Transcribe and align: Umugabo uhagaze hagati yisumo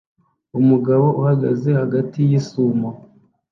Umugabo 0.59 1.05
uhagaze 1.21 1.69
hagati 1.81 2.17
yisumo 2.29 2.89